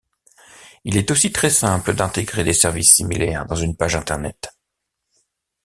Il 0.83 0.97
est 0.97 1.11
aussi 1.11 1.31
très 1.31 1.51
simple 1.51 1.93
d'intégrer 1.93 2.43
des 2.43 2.53
services 2.55 2.91
similaires 2.91 3.45
dans 3.45 3.55
une 3.55 3.77
page 3.77 3.95
Internet. 3.95 4.49